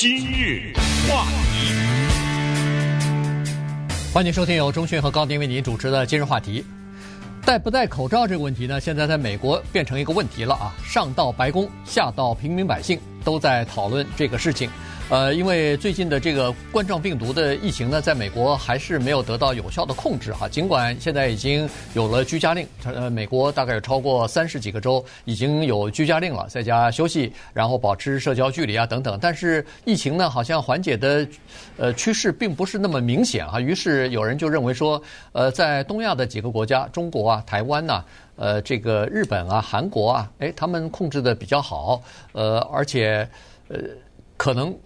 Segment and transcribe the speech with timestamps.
[0.00, 0.72] 今日
[1.10, 1.74] 话题，
[4.14, 6.64] 欢迎收听由钟讯和高迪为您主持的今日话题。
[7.44, 10.72] 戴不戴口罩这个问题呢，现在在美国变成一个问题了啊！
[10.84, 14.70] 上到白宫，下到平民百姓，都在讨论这个事情。
[15.10, 20.46] 呃，因为最近的这个冠状病毒的疫情呢，在美国还是没有得到有效的控制哈。
[20.46, 29.18] 尽管现在已经有了居家令，呃，美国大概有超过三十几个州已经有居家令了，在家休息，然后保持社交距离啊等等。
[29.18, 31.26] 但是疫情呢，好像缓解的
[31.78, 33.58] 呃趋势并不是那么明显啊。
[33.58, 35.02] 于是有人就认为说，
[35.32, 38.04] 呃，在东亚的几个国家，中国啊、台湾呐、
[38.36, 42.02] 呃，这个日本啊、韩国啊，哎，他们控制的比较好，
[42.32, 43.26] 呃，而且
[43.68, 43.78] 呃，
[44.36, 44.76] 可能。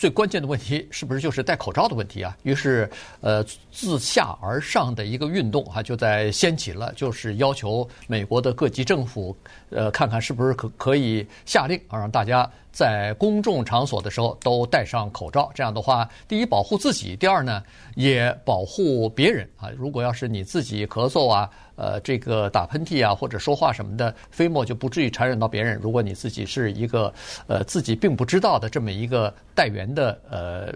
[0.00, 2.34] 最关键的问题是不是就是戴口罩的问题啊？
[2.42, 2.88] 于是，
[3.20, 9.36] 呃，自下而上的一个运动啊，就在掀起了，就是要求美国的各级政府，
[9.70, 15.50] 呃，看看是不是可可以下令啊，让大家在公众场所的时候都戴上口罩。
[15.54, 17.62] 这样的话，第一保护自己，第二呢，
[17.94, 19.70] 也保护别人啊。
[19.76, 25.78] 如果要是你自己咳嗽啊，呃，这个打喷嚏啊，或者说话什么的，飞沫就不至于传染到别人。
[25.80, 27.12] 如果你自己是一个
[27.46, 30.72] 呃自己并不知道的这么一个带源的呃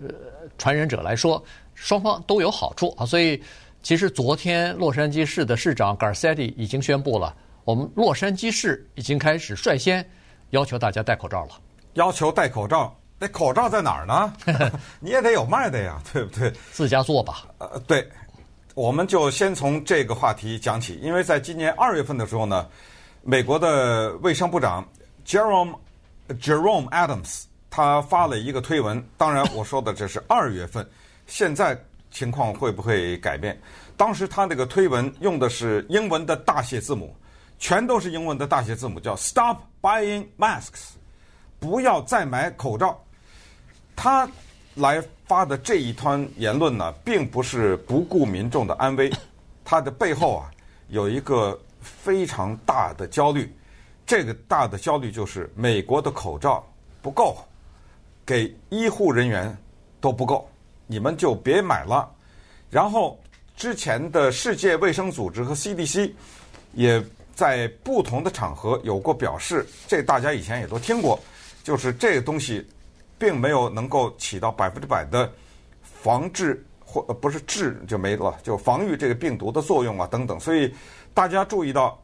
[0.59, 1.42] 传染者来说，
[1.75, 3.06] 双方都有好处啊。
[3.06, 3.42] 所以，
[3.83, 10.09] 其实昨天洛杉矶市的市长 Garcetti 已经宣布了，我们洛杉矶市已经开始率先
[10.51, 11.61] 要求大家戴口罩了。
[11.95, 14.33] 要求戴口罩，那口罩在哪儿呢？
[15.01, 16.53] 你也得有卖的呀，对不对？
[16.73, 17.47] 自家做吧。
[17.58, 18.06] 呃，对。
[18.75, 22.69] 我们就先从这个话题讲起，因为在今年二月份的时候呢，
[23.23, 24.84] 美国的卫生部长
[25.25, 25.79] Jerome
[26.41, 27.45] Jerome Adams
[27.77, 29.05] 他发了一个推文。
[29.19, 30.89] 当然，我说的这是二月份，
[31.27, 31.77] 现在
[32.08, 33.61] 情况会不会改变？
[33.97, 37.12] 当时他那个推文用的是英文的大写字母，
[37.58, 40.92] 全都是英文的大写字母，叫 “Stop buying masks”，
[41.58, 42.97] 不要再买口罩。
[43.97, 44.28] 他
[44.77, 49.11] 来发的这一段言论呢，并不是不顾民众的安危，
[49.64, 50.48] 他的背后啊
[50.91, 53.52] 有一个非常大的焦虑，
[54.07, 56.64] 这个大的焦虑就是美国的口罩
[57.02, 57.36] 不够，
[58.24, 59.57] 给医护人员
[60.01, 60.48] 都不够，
[60.86, 62.11] 你们就别买了。
[62.70, 63.18] 然后
[63.57, 66.12] 之前的世界卫生组织和 CDC
[66.73, 67.02] 也
[67.34, 71.18] 在不同的场合有过表示，这大家以前也都听过，
[71.63, 72.67] 就是这个东西。
[73.17, 75.33] 并没有能够起到百分之百的
[75.83, 80.39] 防治或不是治就没了，就防御这个病毒的作用啊等等。
[80.39, 80.74] 所以
[81.14, 81.98] 大家注意到，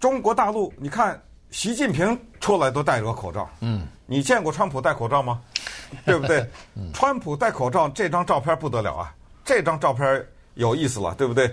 [0.00, 1.18] 中国大陆，你看
[1.50, 3.48] 习近平出来都戴着口罩。
[3.60, 5.40] 嗯，你见过川普戴口罩吗？
[6.06, 6.48] 对不对？
[6.92, 9.14] 川普戴口罩这张照片不得了啊！
[9.44, 10.24] 这张照片
[10.54, 11.52] 有意思了，对不对？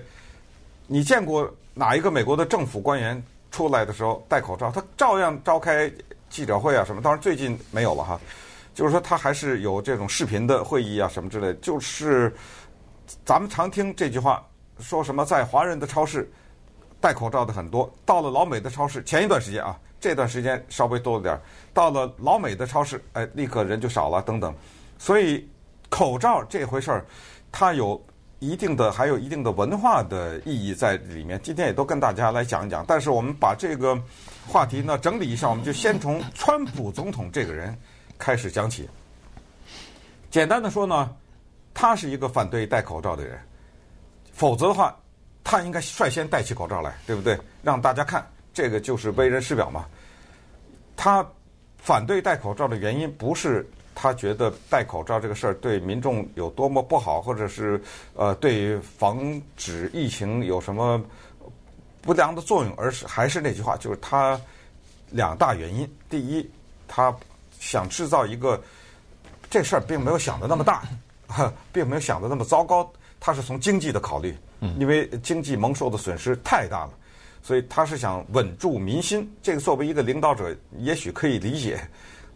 [0.86, 3.22] 你见过哪一个美国的政府官员
[3.52, 4.72] 出来的时候戴口罩？
[4.72, 5.92] 他照样召开
[6.30, 7.02] 记者会啊什么。
[7.02, 8.20] 当然最近没有了哈。
[8.76, 11.52] 就是说，他还是有这种视频的会议啊，什么之类。
[11.56, 12.32] 就是
[13.26, 14.46] 咱们常听这句话，
[14.80, 16.32] 说什么在华人的超市
[17.02, 21.42] 戴口罩的很多，到了老美的超市，前一段时间啊，这段时间稍微多了点儿，
[21.74, 24.54] 到了老美的超市，哎，立刻人就少了等等。
[24.98, 25.48] 所以
[25.90, 27.06] 口罩这回事儿，
[27.52, 28.02] 它有
[28.40, 31.40] 一定的，还有一定的文化的意义在里面。
[31.42, 32.86] 今天也都跟大家来讲一讲。
[32.88, 34.00] 但是我们把这个
[34.48, 37.78] 话题呢整理一下，我们就先从川普总统这个人。
[38.20, 38.90] 开始讲起。
[40.32, 41.16] 简单的说呢，
[41.72, 43.40] 他是一个反对戴口罩的人，
[44.34, 44.98] 否则的话，
[45.44, 47.40] 他应该率先戴起口罩来，对不对？
[47.62, 49.86] 让大家看，这个就是为人师表嘛。
[50.96, 51.24] 他
[51.78, 53.64] 反对戴口罩的原因，不是
[53.94, 57.80] 他觉得戴口罩这个事儿对民众有多么不好，或者是
[58.16, 61.00] 呃对防止疫情有什么
[62.02, 64.42] 不良的作用，而是还是那句话，就是他
[65.12, 65.88] 两大原因。
[66.10, 66.50] 第一，
[66.88, 67.16] 他。
[67.60, 68.62] 想制造一个
[69.50, 70.84] 这事儿，并没有想的那么大，
[71.74, 72.88] 并没有想的那么糟糕。
[73.20, 74.38] 他是从经济的考虑，
[74.78, 76.92] 因为经济蒙受的损失太大了，
[77.48, 79.26] 所以他是想稳住民心。
[79.42, 81.80] 这个作为一个领导者，也许可以理解，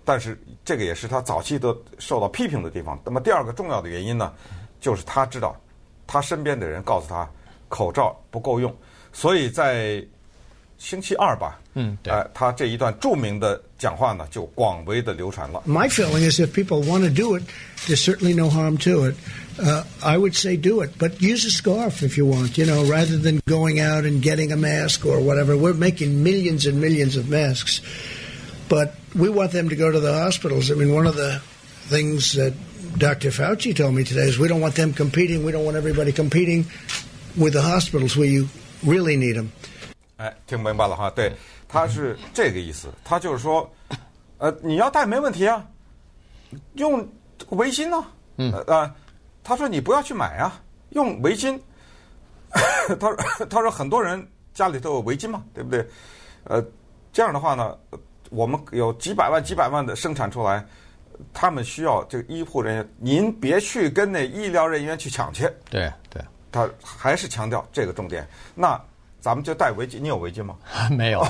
[0.05, 2.97] 但是这个也是他早期的受到批评的地方。
[3.03, 4.31] 那么第二个重要的原因呢，
[4.79, 5.53] 就是他知道
[6.07, 7.29] 他身边的人告诉他
[7.67, 8.73] 口罩不够用，
[9.11, 10.01] 所以在。
[10.77, 15.61] 星期二吧，嗯，对，呃，他这一段著名的讲话呢，就广为的流传了。
[15.67, 17.43] My feeling is if people want to do it,
[17.85, 19.15] there's certainly no harm to it.
[19.58, 22.84] Uh, I would say do it, but use a scarf if you want, you know,
[22.84, 25.56] rather than going out and getting a mask or whatever.
[25.56, 27.80] We're making millions and millions of masks,
[28.68, 30.70] but we want them to go to the hospitals.
[30.70, 31.40] I mean, one of the
[31.88, 32.52] things that
[32.98, 33.30] Dr.
[33.30, 35.42] Fauci told me today is we don't want them competing.
[35.42, 36.66] We don't want everybody competing
[37.34, 38.48] with the hospitals where you
[38.82, 39.50] really need them.
[40.18, 41.10] 哎，听明白了哈？
[41.10, 41.32] 对，
[41.66, 42.88] 他是这个意思。
[43.04, 43.70] 他就是说，
[44.36, 45.64] 呃，你要戴没问题啊，
[46.74, 47.08] 用
[47.50, 48.04] 围巾呢？
[48.38, 48.94] 嗯呃，
[49.43, 51.59] 他说你不要去买啊，用围巾。
[52.99, 53.15] 他说
[53.49, 55.87] 他说很多人家里都有围巾嘛，对不对？
[56.43, 56.63] 呃，
[57.13, 57.77] 这样的话呢，
[58.29, 60.65] 我们有几百万几百万的生产出来，
[61.33, 65.49] 他们需要这个医护人员，您别去跟那医疗人员去抢去。
[65.69, 66.21] 对对，
[66.51, 68.27] 他还是强调这个重点。
[68.53, 68.79] 那
[69.21, 70.57] 咱们就戴围巾，你有围巾吗？
[70.91, 71.25] 没有，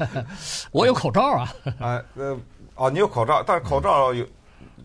[0.72, 1.54] 我有口罩啊。
[1.78, 2.38] 呃呃
[2.74, 4.26] 哦，你有口罩，但是口罩有，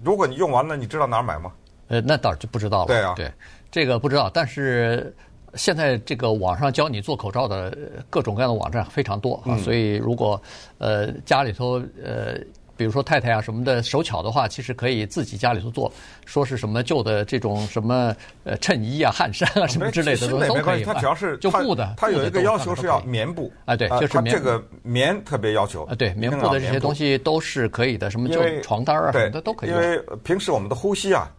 [0.04, 1.52] 如果你用完了，你知道哪儿买吗？
[1.88, 2.88] 呃，那倒就不知道了。
[2.88, 3.32] 对啊，对，
[3.72, 5.16] 这个不知道，但是。
[5.58, 7.74] 现在这个网上教你做口罩的
[8.10, 10.42] 各种各样的网站非常多啊，所以如果
[10.80, 12.36] 呃家里头呃
[12.76, 15.90] 比如说太太啊什么的手巧的话，其实可以自己家里头做，
[16.26, 20.84] 说是什么旧的这种什么呃衬衣啊、汗衫啊什么之类的都都可以。
[20.84, 24.36] 它只要是就布的，它有一个要求是要棉布啊，对，就是棉。
[24.36, 29.70] 这个棉特别要求啊，对，棉布的这些东西都是可以的，什么旧床单啊什么的都可以。
[29.70, 31.32] 因为平时我们的呼吸啊。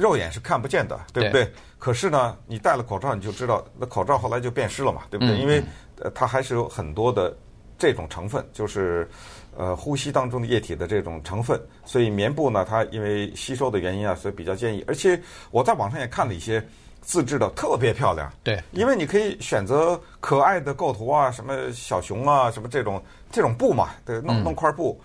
[0.00, 1.44] 肉眼是看不见的，对不对？
[1.44, 5.36] 对，可是呢，你戴了口罩，你就知道，那口罩后来就变湿了嘛，对不对？
[5.36, 5.62] 嗯、因为
[6.00, 7.36] 呃，它还是有很多的
[7.78, 9.08] 这种成分，就是
[9.56, 11.60] 呃，呼吸当中的液体的这种成分。
[11.84, 14.82] 所以棉布呢，它因为吸收的原因啊，所以比较建议。
[14.88, 15.20] 而且
[15.50, 16.66] 我在网上也看了一些
[17.02, 18.32] 自制的，特别漂亮。
[18.42, 25.00] 对，因为你可以选择可爱的构图啊，什么小熊啊，什么这种这种布嘛，对，弄弄块布。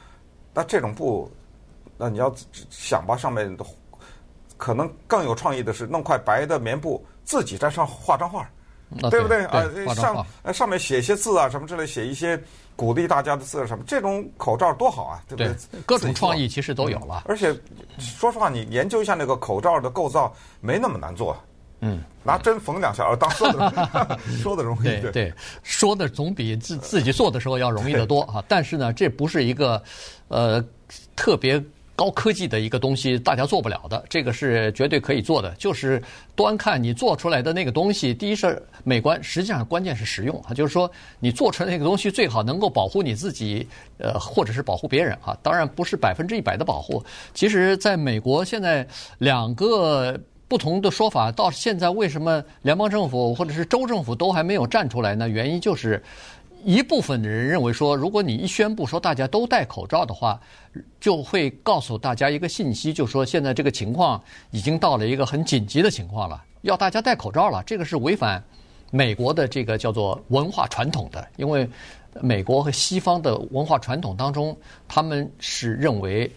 [0.54, 1.30] 那、嗯、这种布，
[1.98, 2.34] 那你要
[2.70, 3.66] 想吧，上面的。
[4.58, 8.42] 可能更有创意的是弄块白的棉布，自己在上画张画，
[9.02, 9.64] 啊、对不对啊？
[9.94, 12.42] 上上面写些字啊，什么之类，写一些
[12.76, 15.48] 鼓励大家的字什么，这种口罩多好啊，对不对？
[15.72, 17.24] 对，各种创意其实都有了。
[17.26, 17.54] 而且
[17.98, 21.36] 说实话，你研究一下那个口罩的构造，没那么难做。
[21.82, 24.84] 嗯，拿针缝两下，而当说的 说的容易。
[24.84, 28.44] 对对，说的总比自自己做的时候要容易得多啊。
[28.48, 29.82] 但是呢，这不是一个
[30.30, 30.64] 呃
[31.16, 31.62] 特别。
[31.96, 35.50] 高科技的一个东西，大家做不了的，这个是绝对可以做的。
[35.52, 36.02] 就是
[36.36, 40.54] 端看你做出来的那个东西，第一是美观，实际上关键是实用啊。
[40.54, 43.66] 就是说，你做出来那个东西最好能够保护你自己，
[43.98, 45.38] 呃，或者是保护别人啊。
[45.42, 47.02] 当然不是百分之一百的保护。
[47.34, 48.86] 其实，在美国现在
[49.20, 50.20] 两个
[50.50, 55.30] 不同的说法，到现在为什么联邦政府或者是州政府都还没有站出来呢？
[55.30, 56.04] 原因就是。
[56.66, 60.40] 一部分的人认为说，如果你一宣布说大家都戴口罩的话，
[61.00, 64.20] 就会告诉大家一个信息，就说现在这个情况
[64.50, 67.62] 已经到了一个很紧急的情况了，要大家戴口罩了。
[67.68, 68.44] 这个是违反
[68.90, 71.70] 美国的这个叫做文化传统的，因为
[72.20, 74.58] 美国和西方的文化传统当中，
[74.88, 76.28] 他们是认为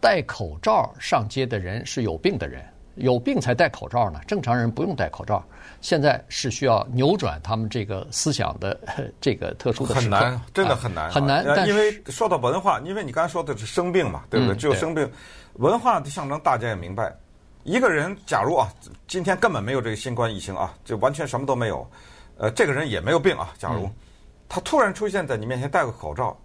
[0.00, 2.60] 戴口罩上街的人是有病的人。
[2.96, 5.44] 有病才戴口罩呢，正常人不用戴口罩。
[5.80, 8.78] 现在是需要扭转他们这个思想的
[9.20, 9.94] 这个特殊的。
[9.94, 11.44] 很难，真的很难，很难。
[11.46, 14.54] 但因为说到文化，因为你刚才说的是生病嘛，对不对？
[14.54, 15.10] 嗯、只有生病，
[15.54, 17.14] 文化的象征，大家也明白。
[17.64, 18.72] 一个人假如啊，
[19.06, 21.88] 今天根本没有这个新冠疫情啊，就完全什么都没有，
[22.38, 23.52] 呃，这个人也没有病啊。
[23.58, 23.90] 假如
[24.48, 26.36] 他突然出现在你面前戴个口罩，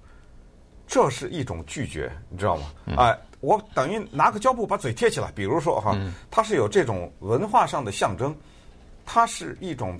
[0.85, 2.63] 这是一种拒绝，你知道吗？
[2.87, 2.97] 哎、嗯。
[2.97, 5.97] 呃我等于拿个胶布把嘴贴起来，比如说哈，
[6.29, 8.35] 它是有这种文化上的象征，
[9.03, 9.99] 它是一种，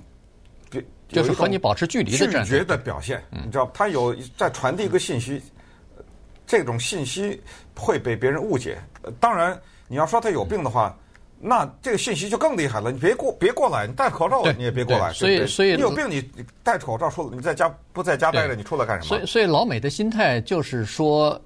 [1.08, 5.42] 就是和你保持距离的拒绝的表现，你知道，它有在传递一个信息，
[6.46, 7.40] 这种信息
[7.76, 8.78] 会被别人误解。
[9.18, 10.96] 当然，你要说他有病的话，
[11.40, 12.92] 那这个信息就更厉害了。
[12.92, 15.12] 你别过别过来，你戴口罩你也别过来。
[15.12, 16.24] 所以所以你有病你
[16.62, 19.08] 戴着口罩出，你在家不在家待着，你出来干什么？
[19.08, 21.42] 所以所以老美的心态就是说。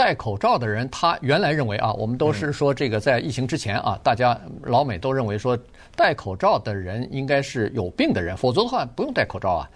[0.00, 5.54] 戴口罩的人，他原来认为啊，我们都是说这个在疫情之前啊，大家老美都认为说
[5.94, 9.70] 戴口罩的人应该是有病的人，否则的话不用戴口罩啊。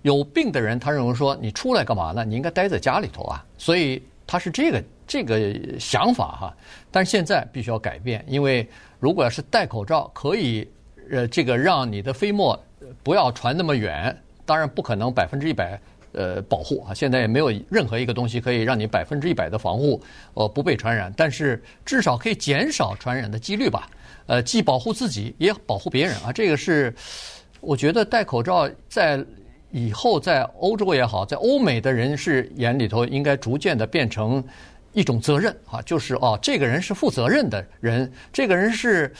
[0.00, 2.24] 有病的人，他认为说你出来干嘛呢？
[2.24, 3.44] 你应该待在家里头啊。
[3.58, 6.56] 所以他是这个这个想法哈。
[6.90, 8.66] 但是现在必须要改变，因为
[8.98, 10.66] 如果要是戴口罩可以
[11.10, 12.58] 呃这个让你的飞沫
[13.02, 14.16] 不要传那么远，
[14.46, 15.78] 当然不可能百分之一百。
[16.16, 21.12] 呃，保护啊，现在也没有任何一个东西可以让你百分之一百的防护，呃，不被传染。
[21.14, 23.86] 但是至少可以减少传染的几率吧。
[24.26, 26.32] 呃，既保护自己，也保护别人啊。
[26.32, 26.92] 这个是
[27.60, 29.22] 我觉得戴口罩在
[29.70, 34.42] 以后在欧洲也好，在欧美的人士眼里头，应该逐渐的变成
[34.94, 39.12] 一种责任啊，就是哦，这个人是负责任的人，这个人是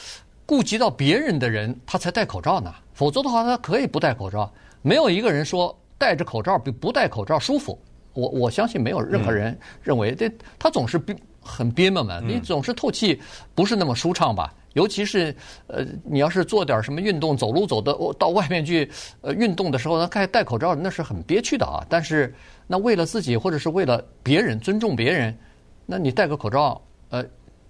[0.47, 2.73] 顾及到别人的人，他才戴口罩呢。
[2.93, 4.51] 否则的话，他可以不戴口罩。
[4.81, 5.77] 没有一个人说。
[5.97, 7.79] 戴着口罩比不戴口罩舒服，
[8.13, 13.19] 我我相信没有任何人认为这他总是憋很憋闷嘛，你总是透气
[13.55, 14.53] 不是那么舒畅吧？
[14.73, 15.35] 尤其是
[15.65, 18.87] 呃，你要是做点什么运动，走路走的到外面去
[19.21, 21.83] 呃运动的时候，那戴戴口罩那是很憋屈的啊。
[21.89, 22.31] 但是
[22.67, 25.35] 那为了自己或者是为了别人尊重别人，
[25.85, 27.25] 那你戴个口罩呃，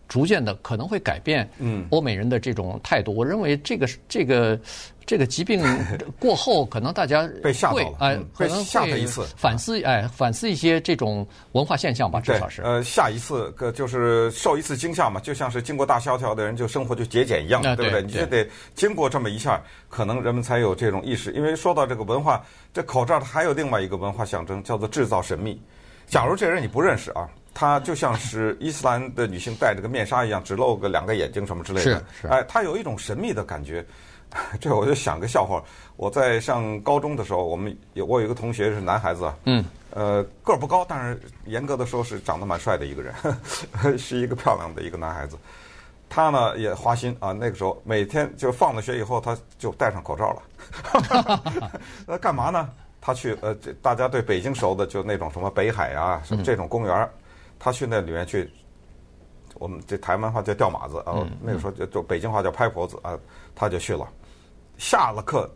[0.08, 1.50] 逐渐的可能会改变
[1.90, 3.14] 欧美人的这种态度。
[3.14, 4.60] 嗯、我认为这个是这个。
[5.08, 5.64] 这个疾病
[6.20, 12.62] 过后，可能大家会 被吓到了，哎，可能吓他一次，反思，哎，反思一些这种文化现象吧，至少是。
[12.62, 18.02] 呃，下一次个就是受一次惊吓嘛，就像是经过大萧条的人，就生活就节俭一样，对不对？
[18.02, 18.46] 你就得
[18.76, 21.32] 经过这么一下，可能人们才有这种意识。
[21.32, 25.58] 因为说到这个文化，这口罩它还有另外一个文化象征，叫做制造神秘。
[26.06, 33.84] 假如这人你不认识啊，他就像是伊斯兰的女性戴着个面纱一样，只露个两个眼睛什么之类的，是是，哎，他有一种神秘的感觉。
[34.62, 35.64] 这我就想个笑话。
[35.96, 43.36] 我在上高中的时候，我们有我有一个同学是男孩子，嗯，呃，个儿不高，但是严格的说是长得蛮帅的一个人，呵
[43.74, 45.36] 呵是一个漂亮的一个男孩子。
[46.10, 51.42] 他呢也花心啊，那个时候每天就放了学以后，他就戴上口罩了。
[52.06, 52.70] 那干嘛呢？
[53.02, 57.10] 他去呃，大家对北京熟的就那种什么北海啊，什么这种公园，嗯、
[57.60, 58.52] 他去那里面去。
[59.60, 63.18] 我们这台湾话叫钓马子啊，嗯、那个时候就就北京话叫拍婆子啊，
[63.56, 64.08] 他就去了。
[64.78, 65.50] 下了课，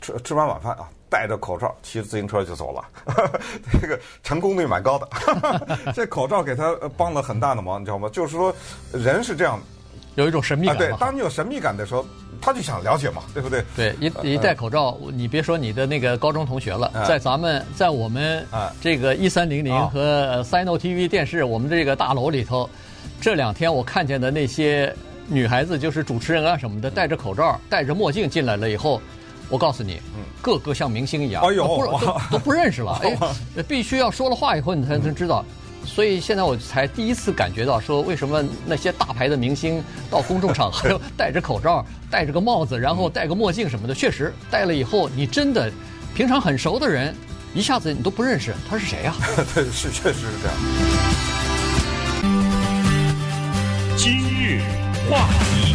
[0.00, 2.84] 吃吃完晚饭啊，戴着口罩骑着自行车就走了，
[3.80, 5.08] 这个成功率蛮高的。
[5.94, 8.08] 这口罩给他帮了很大的忙，你知道吗？
[8.08, 8.52] 就是说，
[8.92, 9.60] 人是这样，
[10.18, 10.76] 有一种神秘感。
[10.76, 12.04] 啊、对，当你有神秘感的时候，
[12.40, 13.64] 他就想了解嘛，对不对？
[13.76, 18.44] 对，一一戴口罩，呃、你别说你的那个高中同学了，呃、在咱们在我们
[18.80, 22.68] 这个一三零零和 Sino TV 电视，我们这个大楼里头。
[23.20, 24.94] 这两天我看见的那些
[25.26, 29.00] 女孩子，就是主持人啊什么的，戴着口罩、戴着墨镜进来了以后，
[29.48, 30.00] 我告诉你，
[30.40, 31.66] 个个像明星一样，哎呦，
[32.00, 33.00] 都都不认识了。
[33.56, 35.44] 哎，必须要说了话以后你才能知道。
[35.88, 45.72] 所以现在我才第一次感觉到，说为什么那些大牌的明星到公众场合戴着口罩、戴着个帽子，然后戴个墨镜什么的，确实戴了以后，你真的
[46.14, 47.12] 平常很熟的人，
[47.52, 49.14] 一下子你都不认识他是谁呀？
[49.54, 50.56] 对，是确实是这样。
[53.96, 54.60] 今日
[55.10, 55.74] 话题，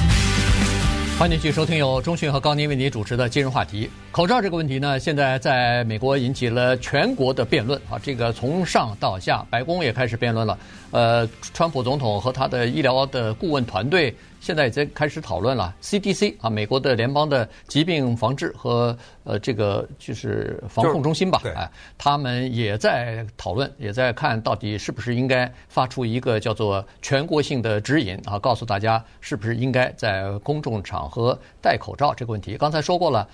[1.20, 3.89] 欢迎继续收听由中讯和高宁为您主持的今日话题。
[4.12, 7.98] 口罩这个问题呢，现在在美国引起了全国的辩论啊。
[8.01, 10.58] 这个从上到下，白宫也开始辩论了。
[10.91, 15.73] 呃，川普总统和他的医疗的顾问团队现在已经开始讨论了。
[15.81, 32.57] CDC 啊，美国的联邦的疾病防治和呃这个就是防控中心吧，哎，他们也在讨论，也在看到底是不是应该发出一个叫做全国性的指引啊，告诉大家是不是应该在公众场合戴口罩这个问题。
[32.57, 33.25] 刚才说过了。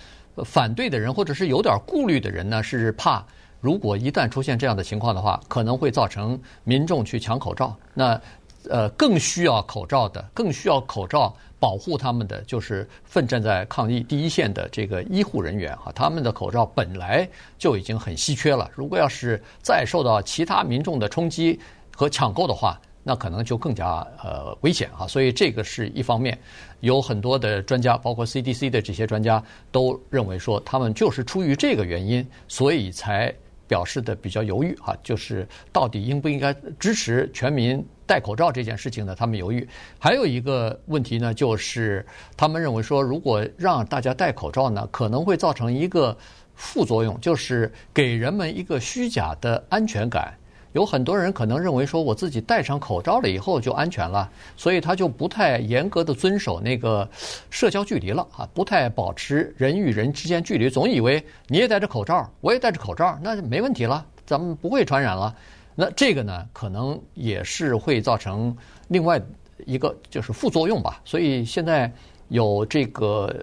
[0.46, 3.22] 反对的人或者是有点顾虑的人呢，是怕
[3.60, 7.76] 如果一旦出现这样的情况的话，可能会造成民众去抢口罩。
[7.94, 8.22] 那
[8.70, 15.92] 呃，更需要口罩的，更需要口罩保护他们的，就是奋战在抗疫第一线的这个医护人员哈。
[15.94, 21.60] 他们的口罩本来就已经很稀缺了，如果要是再受到其他民众的冲击
[21.96, 26.38] 和抢购的话，那可能就更加呃危险啊，所以这个是一方面，
[26.82, 33.34] 有很多的专家，包括 CDC 的这些专家都认为说，他们就是出于这个原因，所以才
[33.68, 39.14] 表示的比较犹豫啊，就是到底应不应该支持全民戴口罩这件事情呢？
[39.14, 39.70] 他们犹豫。
[40.00, 42.04] 还有一个问题呢，就是
[42.36, 46.18] 他们认为说，如果让大家戴口罩呢，可能会造成一个
[46.56, 50.34] 副作用，就是给人们一个虚假的安全感。
[50.72, 57.08] 有很多人可能认为说，我自己戴上口罩了以后就安全了，所以他就不太严格的遵守那个
[57.52, 65.36] 社交距离了啊，不太保持人与人之间距离，总以为你也戴着口罩，我也戴着口罩，那就没问题了，咱们不会传染了。
[65.82, 68.54] 那这个呢，可能也是会造成
[68.90, 69.22] 另外
[69.66, 71.00] 一个就是副作用吧。
[71.06, 71.90] 所以现在
[72.28, 73.34] 有这个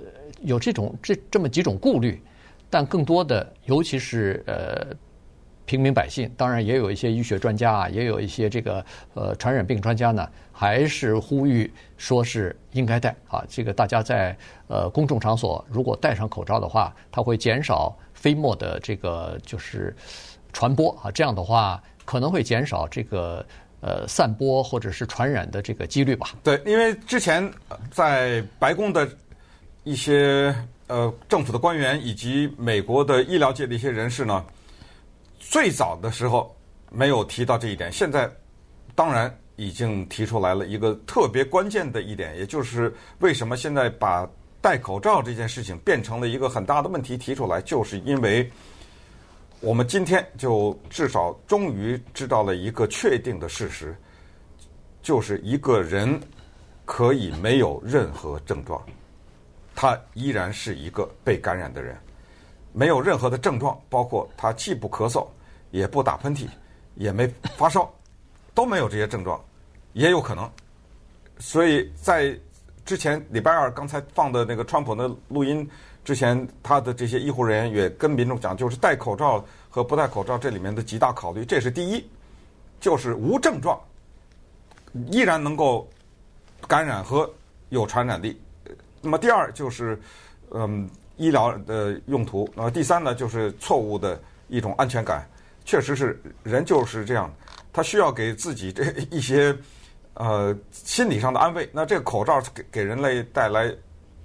[0.42, 2.22] 有这种这这么几种顾虑，
[2.68, 4.94] 但更多的，尤其是呃。
[5.68, 13.44] 平民百姓当然也有一些医学专家啊，也有一些这个呃传染病专家呢，还是呼吁说是应该戴啊。
[13.48, 14.38] 这个大家在
[14.68, 19.92] 呃公众场所如果戴上口罩的话，它会减少飞沫的这个就是
[20.52, 21.10] 传播啊。
[21.10, 23.44] 这样的话可能会减少这个
[23.82, 26.30] 呃散播或者是传染的这个几率吧。
[26.42, 27.46] 对，因为之前
[27.90, 29.06] 在白宫的
[29.84, 34.42] 一些呃政府的官员以及美国的医疗界的一些人士呢。
[35.48, 36.52] 最早的时候
[36.90, 38.28] 没有提到这一点，现在
[38.96, 44.28] 当然已经提出来了一个特别关键的一点，也就是为什么现在把
[44.60, 48.50] 戴口罩这件事情变成了一个很大的问题提出来，就是因为
[49.60, 53.96] 我们今天就至少终于知道了一个确定的事实，
[55.02, 56.20] 就是一个人
[56.84, 58.84] 可以没有任何症状，
[59.74, 61.96] 他依然是一个被感染的人。
[62.72, 65.26] 没有任何的症状，包括他既不咳嗽，
[65.70, 66.46] 也不打喷嚏，
[66.94, 67.90] 也没发烧，
[68.54, 69.42] 都没有这些症状，
[69.94, 70.48] 也有可能
[71.38, 72.38] 所以在
[72.84, 75.66] 之前礼拜二刚才放的那个川普的录音
[76.06, 82.08] 之前，他的这些医护人员也跟民众讲，就是戴口罩和不戴口罩这里面的几大考虑，这是第一，
[82.78, 83.76] 就是无症状
[85.10, 85.84] 依然能够
[86.68, 87.28] 感染和
[87.70, 88.40] 有传染力。
[89.02, 90.00] 那么第二就是
[90.52, 95.28] 嗯医疗的用途，那么第三呢就是错误的一种安全感，
[95.64, 97.28] 确实是人就是这样，
[97.72, 99.52] 他需要给自己这一些。
[100.18, 103.70] 呃，心理上的安慰，那这个口罩给给人类带来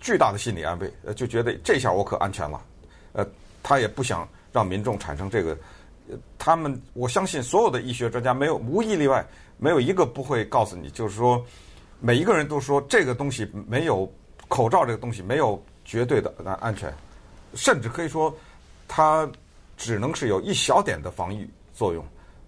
[0.01, 2.61] 巨大的心理安慰，呃，就觉得这下我可安全了。
[3.13, 3.25] 呃，
[3.63, 5.55] 他也不想让民众产生这个，
[6.37, 9.23] 他们我相信所有的医学专家没有无一例外，
[9.57, 11.45] 没有一个不会告诉你，就是说
[11.99, 14.11] 每一个人都说这个东西没有
[14.47, 16.93] 口罩这个东西没有绝对的安安全，
[17.53, 18.35] 甚至可以说
[18.87, 19.29] 它
[19.77, 22.03] 只能是有一小点的防御作用。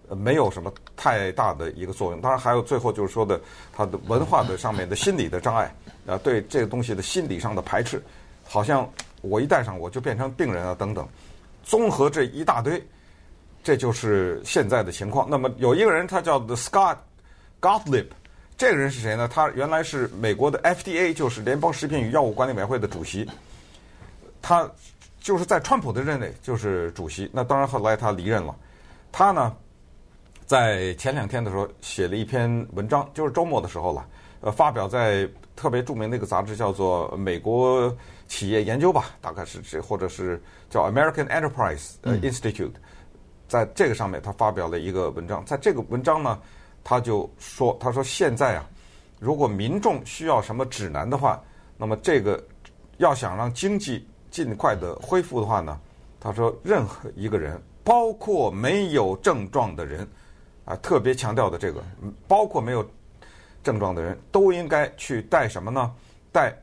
[0.10, 2.20] 呃，没有什么太大的一个作用。
[2.20, 3.40] 当然，还有最后就是说的，
[3.72, 5.74] 他的文化的上面的心理的障碍，
[6.06, 8.02] 啊，对这个东西的心理上的排斥，
[8.44, 8.90] 好像
[9.22, 11.08] 我一戴上我就变成病人啊等等。
[11.64, 12.86] 综合这一大堆，
[13.64, 15.30] 这就是现在的情况。
[15.30, 16.98] 那么有一个人，他叫 The Scott
[17.62, 18.08] Gottlieb，
[18.58, 19.28] 这个人是谁呢？
[19.28, 23.30] 他原来是美国的 FDA，就是联邦食品与药物管理委员会的主席。
[24.42, 24.70] 他
[25.20, 27.30] 就是在川普的任内就是主席。
[27.34, 28.56] 那当然后来他离任了。
[29.12, 29.56] 他呢？
[30.46, 34.06] 在前两天的时候写了一篇文章，就是周末的时候了，
[34.44, 37.96] 呃，发表在特别著名的一个杂志，叫做《美国
[38.28, 42.74] 企业研究》吧，大概是这，或者是叫 American Enterprise Institute，
[43.48, 46.38] 在这个上面他发表了一个文章，在这个文章呢，
[46.84, 48.66] 他就说，他说现在啊，
[49.18, 51.42] 如果民众需要什么指南的话，
[51.78, 52.44] 那么这个
[52.98, 55.80] 要想让经济尽快的恢复的话呢，
[56.20, 60.06] 他说任何一个人，包括没有症状的人。
[60.66, 61.84] 啊，特别强调的这个，
[62.26, 62.90] 包括没有
[63.64, 65.92] 症状的人都应该去戴什么呢？
[66.32, 66.54] 戴，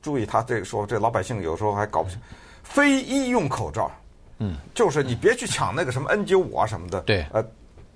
[0.00, 2.18] 注意他这个说，这老百姓有时候还搞不清，
[2.62, 3.90] 非医用口罩。
[4.38, 7.00] 嗯，就是你别去抢那个什么 N 九五啊什么的。
[7.02, 7.26] 对。
[7.32, 7.44] 呃，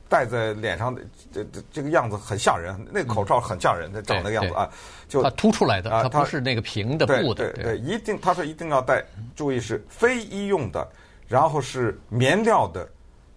[0.09, 1.01] 戴在脸上的
[1.33, 4.71] 这这这个样子很吓人，那个口罩很吓人，它长那个样子啊，
[5.09, 7.53] 就它凸出来的，它不是那个平的布的。
[7.53, 9.03] 对对，一定他说一定要戴，
[9.35, 10.87] 注意是非医用的，
[11.27, 12.89] 然后是棉料的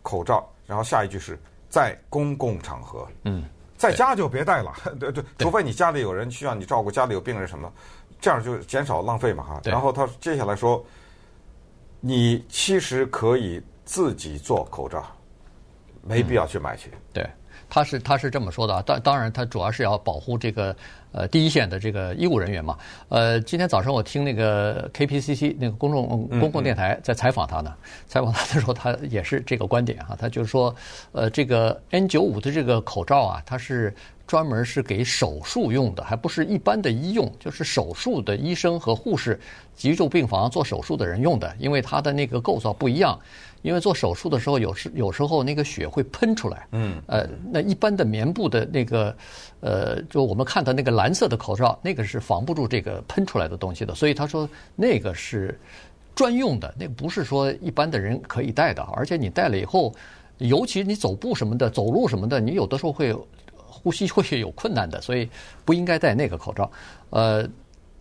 [0.02, 1.40] 口罩，然后下一句是。
[1.68, 3.44] 在公共场合，嗯，
[3.92, 7.72] 在家就别带了， 对对，除非你家里有人需要你照顾，家里有病人什么，
[8.20, 9.62] 这样就减少浪费嘛哈。
[9.64, 10.86] 然后他接下来说，
[12.00, 15.06] 你其实可以自己做口罩，
[16.02, 16.92] 没必要去买去。
[17.14, 17.28] 对，
[17.70, 20.76] 他是他是这么说的啊，当当然他主要是要保护这个。
[21.16, 27.74] 呃，第一线的这个医务人员嘛，呃，今天早上我听那个 KPCC 那个公众公共电台在采访他呢，
[28.06, 30.76] 采访他的时候，他也是这个观点啊，他就是说，
[31.14, 33.96] 呃，这个 N 九五的这个口罩啊，它是
[34.28, 39.40] 专门是给手术用的，还不是一般的医用，就是手术的医生和护士、
[39.76, 43.20] 急救病房做手术的人用的，因为它的那个构造不一样。
[43.62, 46.68] 因为做手术的时候，有时有时候那个血会喷出来。
[46.74, 47.02] 嗯。
[47.08, 49.18] 呃，那一般的棉布的那个，
[49.60, 53.96] 呃，就我们看到那个蓝色的口罩，那个是防不住这个喷出来的东西的。
[53.96, 55.60] 所以他说那个是
[56.14, 58.84] 专用的，那个不是说一般的人可以戴的。
[58.94, 59.92] 而且你戴了以后，
[60.38, 63.18] 尤其你走步什么的、走路什么的，你有的时候会
[63.86, 65.30] 呼吸会有困难的，所以
[65.64, 66.70] 不应该戴那个口罩。
[67.12, 67.48] 呃，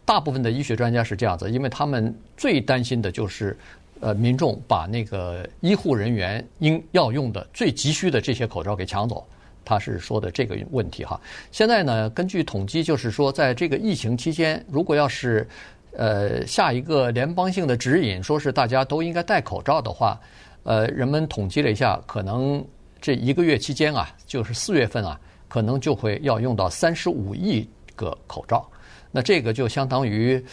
[0.05, 3.55] 大部分的医学专家是这样子，因为他们最担心的就是。
[4.01, 9.27] 呃，民众把那个医护人员应要用的最急需的这些口罩给抢走，
[9.64, 11.18] 他是说的这个问题哈。
[11.51, 15.49] 现在呢，根据统计，就是说，在这个疫情期间，如果要是
[15.92, 20.20] 呃下一个联邦性的指引，说是大家都应该戴口罩的话，
[20.64, 22.62] 呃，人们统计了一下，可能
[23.01, 25.18] 这一个月期间啊，就是四月份啊，
[25.55, 27.64] 可能就会要用到三十五亿
[27.95, 28.69] 个口罩。
[29.12, 30.45] 那这个就相当于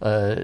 [0.00, 0.36] 呃。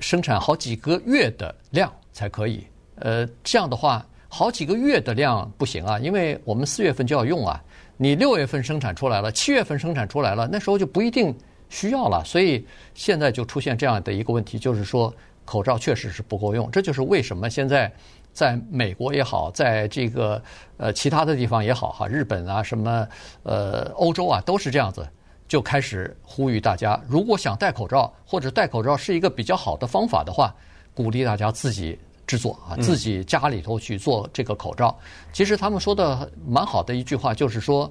[0.00, 2.64] 生产好几个月的量才可以，
[3.00, 7.60] 呃，这样的话，好几个月的量不行啊，因为我们四月份就要用啊。
[7.96, 11.36] 你六月份生产出来了，七月份生产出来了，那时候就不一定
[11.68, 12.24] 需要了。
[12.24, 15.12] 所以现在就出现这样的一个问题，就是说
[15.44, 16.70] 口罩确实是不够用。
[16.70, 17.92] 这就是为什么现在
[18.32, 20.42] 在美国也好，在这个
[20.76, 23.06] 呃其他的地方也好，哈，日本啊，什么
[23.42, 25.06] 呃欧洲啊，都是这样子。
[25.48, 30.54] 就开始呼吁大家，如果想戴口罩，或者戴口罩是一个比较好的方法的话，
[30.92, 34.94] 鼓励大家自己制作啊，自己家里头去做这个口罩。
[35.32, 37.90] 其实他们说的蛮好的一句话，就是说，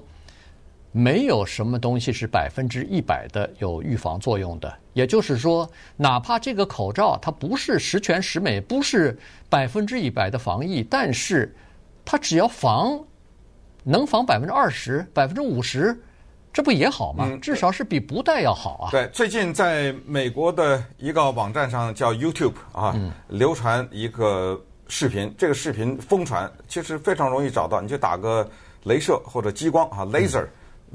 [0.92, 4.72] 没有什么东西是百分之一百的有预防作用的。
[4.92, 9.16] 也就是说，哪怕这个口罩它不是十全十美，不是
[9.48, 11.54] 百分之一百的防疫，但是
[12.04, 12.98] 它只要防，
[13.84, 15.96] 能防百分之二十、百分之五十。
[16.50, 17.28] 这不也好吗？
[17.30, 18.90] 嗯至少是比不戴要好啊。
[18.90, 22.98] 对，最近在美国的一个网站上叫 YouTube 啊，
[23.28, 28.48] 流传一个视频，这个视频疯传，其实非常容易找到，你就打个
[28.84, 30.46] 镭射或者激光啊，laser，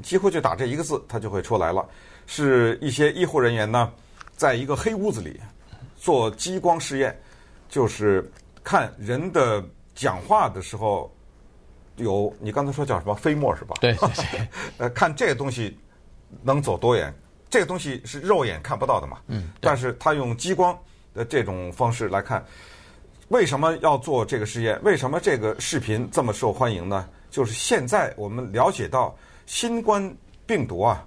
[0.02, 1.86] 几乎就打这一个字，它就会出来了。
[2.26, 3.92] 是一些医护人员呢，
[4.36, 5.40] 在一个黑屋子里
[5.96, 7.18] 做激光试验，
[7.68, 8.30] 就是
[8.62, 11.14] 看人的讲话的时候
[11.96, 13.74] 有你刚才说叫什么飞沫是吧？
[13.80, 15.78] 对对对， 呃，看这个东西
[16.42, 17.14] 能走多远？
[17.50, 19.18] 这个东西是肉眼看不到的嘛？
[19.28, 20.76] 嗯，但是他用激光
[21.14, 22.44] 的这种方式来看，
[23.28, 24.76] 为什么要做这个实验？
[24.82, 27.08] 为什么这个视频这么受欢迎呢？
[27.30, 29.14] 就是现在我们了解到
[29.46, 31.06] 新冠病毒啊，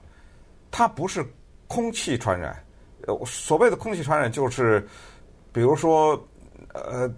[0.72, 1.26] 它不是
[1.68, 2.64] 空气传染。
[3.08, 4.86] 呃，所谓的空气传染就是，
[5.54, 6.22] 比如说，
[6.74, 7.10] 呃，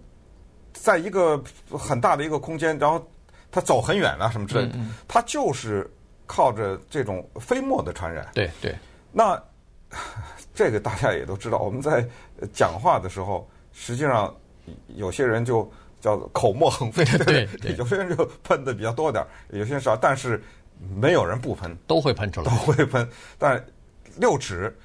[0.73, 3.03] 在一个很大的一个空间，然后
[3.49, 4.77] 它走很远啊什么之类的，
[5.07, 5.89] 它就是
[6.27, 8.27] 靠着这种飞沫的传染。
[8.33, 8.75] 对对，
[9.11, 9.41] 那
[10.53, 12.07] 这个大家也都知道，我们在
[12.53, 14.35] 讲话的时候，实际上
[14.89, 15.67] 有些人就
[15.99, 19.27] 叫口沫横飞，对对 有些人就喷的比较多点儿，
[19.57, 20.39] 有些人少，但是
[20.95, 22.49] 没有人不喷，都会喷出都。
[22.51, 23.07] 会喷。
[23.37, 23.63] 但
[24.17, 24.75] 六尺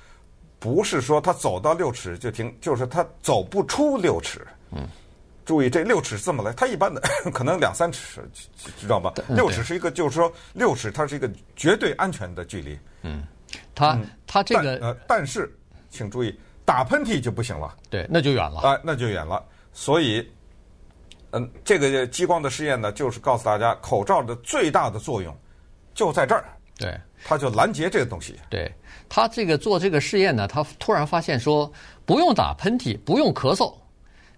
[0.58, 4.46] 不是说他走到六尺就停，就是他走不出六尺。
[4.72, 4.88] 嗯，
[5.44, 7.00] 注意这六尺是这么来，他一般的
[7.32, 8.28] 可能两三尺，
[8.78, 9.12] 知道吧？
[9.28, 12.78] 嗯六尺是一个，就是说六尺它是一个绝对安全的距离。
[13.02, 13.22] 嗯
[13.74, 15.56] 他他这但个呃，但是
[15.90, 18.60] 请注意，打喷嚏就不行了对，那就远了。
[18.60, 19.44] 啊、那就远了。
[19.72, 20.28] 所以，
[21.30, 25.36] 嗯，这个激光的试验呢，就是告诉大家，口罩的最大的作用
[25.94, 26.44] 就在这儿，
[26.78, 26.94] 对。
[27.26, 28.34] 他就拦截这个东西。
[28.50, 28.70] 对
[29.08, 31.72] 他这个做这个试验呢，他突然发现说，
[32.04, 33.72] 不用打喷嚏，不用咳嗽，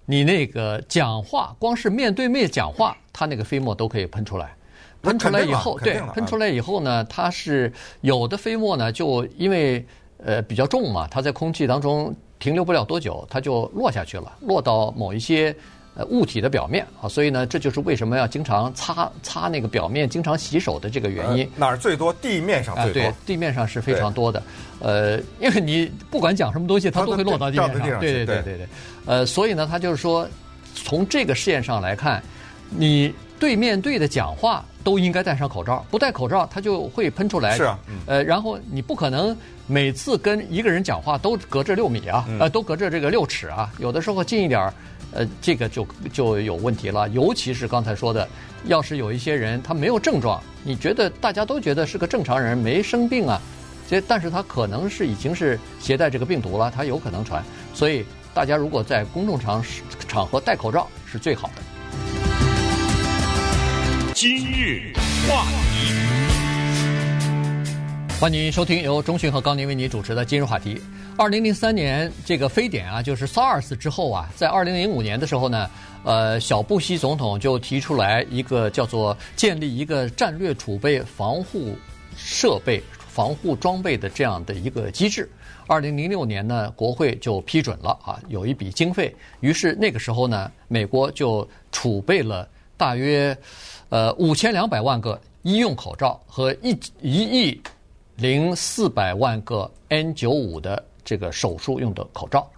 [0.04, 4.54] 你那个讲话，光是面对面讲话，他那个飞沫都可以喷出来。
[5.02, 9.84] 喷出来以后，对喷出来以后呢，它是有的飞沫呢，就因为
[10.18, 15.52] 呃比较重嘛，它在空气当中停留不了多久，它就落下去了，落到某一些
[15.96, 21.44] 呃物体的表面啊，所以呢，这就是为什么要经常擦擦那个表面，经常洗手的这个原因。
[21.44, 22.12] 呃哪儿最多？
[22.12, 23.02] 地面上啊，最多。
[23.02, 24.42] 对，地面上是非常多的。
[24.80, 27.98] 呃，因为你不管讲什么东西，它都会落到地面上。
[27.98, 28.68] 对对对对对。
[29.06, 30.28] 呃，所以呢，他就是说，
[30.74, 32.22] 从这个试验上来看，
[32.68, 37.56] 你对面对的讲话都应该戴上口罩，不戴口罩它就会喷出来。
[37.56, 44.72] 是啊嗯呃，然后你不可能每次跟一个人讲话都隔着六米啊，嗯呃，都隔着这个六尺啊，有的时候近一点儿。
[45.12, 48.28] 呃，这个就就有问题了，尤其是刚才说的，
[48.64, 53.40] 要是有一些人他没有症状，你觉得大家都觉得是个正常人，没生病啊，
[53.88, 59.64] 这但是他可能是已经是携带这个病毒了，他有可能传，所以大家如果在公众场
[60.06, 61.62] 场合戴口罩是最好的。
[64.16, 64.94] 今日
[65.28, 65.92] 话题，
[68.18, 70.80] 欢迎收听由中讯和高宁为您主持的今日话题。
[71.18, 75.70] 二零零三年这个非典啊，就是 SARS 之后啊，在二零零五年的时候呢，
[76.02, 81.76] 呃，小布希总统就提出来一个叫做建立一个战略储备防护
[82.16, 85.30] 设备、防护装备的这样的一个机制。
[85.66, 89.14] 二零零六年呢，国会就批准了啊，有一笔经费。
[89.40, 93.36] 于是那个时候呢，美国就储备了大约
[93.88, 97.62] 呃五千两百万个医用口罩和一一亿
[98.16, 102.48] 零四百万个 N 九五的这个手术用的口罩，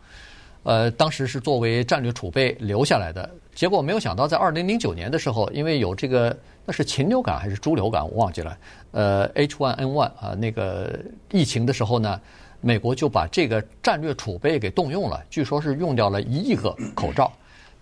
[0.63, 3.29] 呃，当时是作为战略储备留下来的。
[3.55, 8.57] 结果没有想到，在二零零九年的时候，因为有这个那是禽流感还是猪流感，我忘记了。
[8.93, 10.97] 呃，H1N1 啊，那个
[11.33, 12.21] 疫情的时候呢，
[12.61, 17.33] 美国就把这个战略储备给动用了，据说是用掉了一亿个口罩。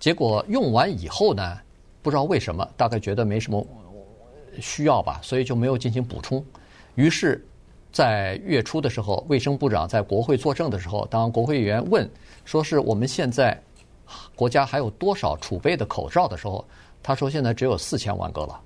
[0.00, 1.58] 结果用完以后呢，
[2.06, 3.66] 不知道为什么，大概觉得没什么
[4.60, 6.44] 需要吧，所以就没有进行补充。
[6.94, 7.44] 于是。
[7.92, 12.06] 在月初的时候，卫生部长在国会作证的时候，当国会议员问
[12.44, 13.58] 说是我们现在
[14.34, 16.62] 国家还有多少储备的口罩的时候，
[17.02, 18.60] 他说现在只有四千万个了。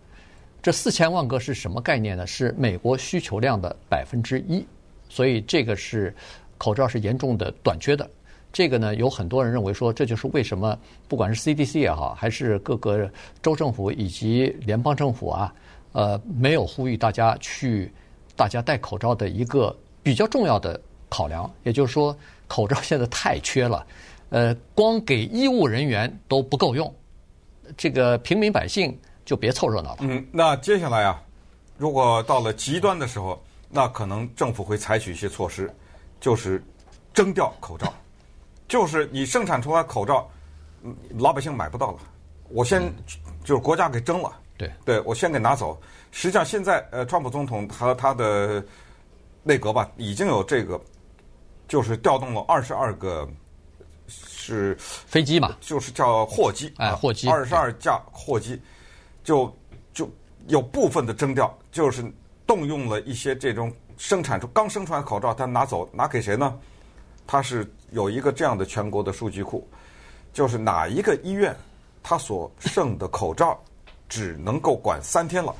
[0.60, 2.26] 这四千万个是什么概念呢？
[2.26, 4.66] 是美国需求量的百分之一，
[5.08, 6.12] 所以这个是
[6.58, 8.10] 口罩是严重的短缺的。
[8.52, 13.10] 这个呢，有很多人认为说，这就是为什么不管是 CDC 也好，还是各个
[13.42, 15.54] 州政府以及联邦政府啊，
[15.92, 17.92] 呃，没有呼吁大家去。
[18.36, 22.16] 大家戴口罩的一个比较重要的考量，也就是说，
[22.48, 23.86] 口罩现在太缺了，
[24.30, 26.90] 呃，光给医务人员都不够用，
[27.76, 29.98] 这个平民百姓就别凑热闹了。
[30.00, 31.22] 嗯，那接下来啊，
[31.76, 35.70] 如果到了极端的时候，那可能政府会采取一些措施，
[36.18, 36.64] 就是
[37.12, 37.92] 征调口罩，
[38.70, 40.30] 就是你生产出来口罩，
[41.18, 41.98] 老百姓买不到了，
[42.50, 42.80] 我先
[43.42, 44.32] 就是国家给征了。
[44.56, 45.76] 对，对我先给拿走。
[46.12, 48.64] 实际上，现在呃，川普总统和他的
[49.42, 50.80] 内阁吧，已经有这个，
[51.66, 53.28] 就是调动了二十二个
[54.06, 58.62] 是飞机嘛，就是叫货机，哎，货机，二十二架货机，
[59.24, 59.52] 就
[59.92, 60.08] 就
[60.46, 62.04] 有部分的征调，就是
[62.46, 66.56] 动用了一些这种生产出刚生出来口罩，他拿走拿给谁呢？
[67.26, 69.66] 他是有一个这样的全国的数据库，
[70.32, 71.54] 就是哪一个医院，
[72.02, 73.60] 他所剩的口罩
[74.08, 75.54] 只能够管三天了，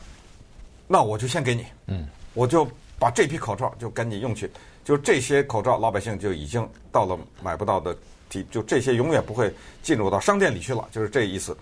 [0.87, 2.67] 那我就先给你，嗯，我就
[2.99, 4.51] 把这批口罩就赶紧用去，
[4.85, 7.97] 就这些口罩老百姓就已经到了买不到的
[8.29, 11.57] 地，就这些永远不会进入到商店里去了，就是这意思。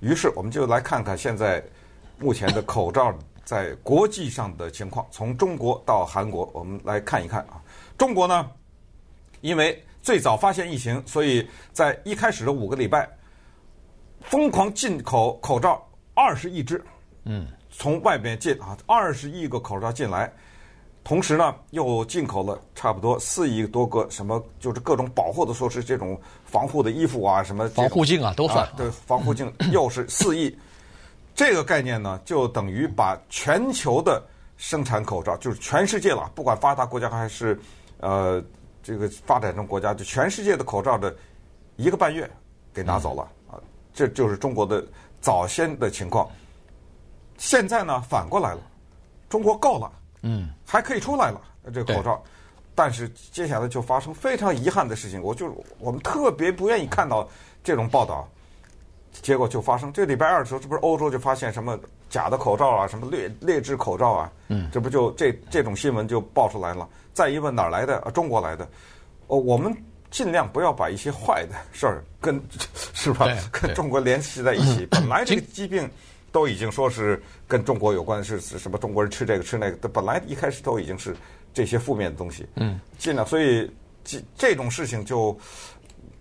[0.00, 1.62] 于是我们就来看看现在
[2.18, 7.62] 目前的口罩在国际上的情况，从中国到韩国，我们来看一看啊，
[7.96, 8.50] 中国呢？
[9.40, 13.08] 因为最早发现疫情，所以在一开始的五个礼拜，
[14.20, 15.80] 疯狂进口口罩
[16.12, 16.84] 二十亿只，
[17.24, 20.30] 嗯，从外边进啊，二十亿个口罩进来，
[21.04, 30.52] 同时呢又进口了差不多四亿多个什么，就是各种保护的措施，这种防护的衣服啊，什么防护镜啊都算，对，防护镜 又是四亿，
[31.32, 34.20] 这个概念呢就等于把全球的
[34.56, 37.56] 生产口罩，就是全世界了，不管发达国家还是
[38.00, 38.42] 呃。
[38.82, 41.14] 这个发展中国家，就全世界的口罩的
[41.76, 42.28] 一个半月
[42.74, 43.60] 给拿走了啊！
[43.94, 44.84] 这就是中国的
[45.20, 46.28] 早先的情况。
[47.38, 48.60] 现在呢，反过来了，
[49.28, 49.92] 中国够了，
[50.22, 51.40] 嗯，还可以出来了
[51.72, 52.22] 这个口罩，
[52.74, 55.22] 但是接下来就发生非常遗憾的事情。
[55.22, 57.28] 我就我们特别不愿意看到
[57.62, 58.28] 这种报道，
[59.12, 59.92] 结果就发生。
[59.92, 61.78] 这礼拜二的时候，这不是欧洲就发现什么
[62.12, 66.86] 假的口罩啊，什么劣劣质口罩啊，嗯，这不就这这种新闻就爆出来了。
[67.14, 67.96] 再一问哪儿来的？
[68.00, 68.68] 啊中国来的。
[69.28, 69.74] 哦，我们
[70.10, 72.38] 尽量不要把一些坏的事儿跟
[72.92, 73.26] 是吧？
[73.50, 74.84] 跟中国联系在一起。
[74.92, 75.88] 本来这个疾病
[76.30, 79.88] 都已经说是跟中国有关，是什么中国人吃这个吃那个。
[79.88, 81.16] 本来一开始都已经是
[81.54, 82.46] 这些负面的东西。
[82.56, 83.26] 嗯，尽量。
[83.26, 83.70] 所以
[84.04, 85.34] 这这种事情就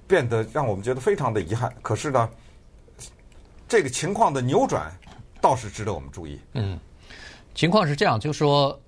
[0.08, 1.70] 变得让我们觉得非常的遗憾。
[1.82, 2.30] 可是呢，
[3.68, 4.90] 这个情况的扭转
[5.42, 6.40] 倒是值得我们注意。
[6.54, 6.80] 嗯，
[7.56, 8.80] 情况是这样，就是说。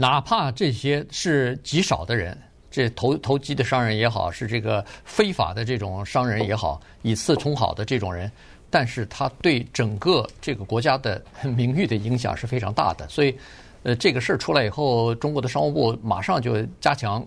[0.00, 2.40] 哪怕这些是极少的人，
[2.70, 8.30] 这投投机的商人也好，是这个非法的这种商人也好，以次充好的这种人，
[8.70, 13.08] 但是他对整个这个国家的名誉的影响是非常大的。
[13.08, 13.36] 所以，
[13.82, 17.26] 呃，这个事儿出来以后，中国的商务部马上就加强